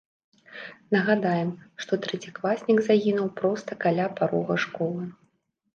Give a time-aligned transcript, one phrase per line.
[0.95, 1.51] Нагадаем,
[1.85, 5.03] што трэцякласнік загінуў проста каля парога школы.